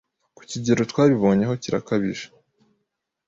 [0.35, 2.25] ku kigero twabibonyeho kirakabije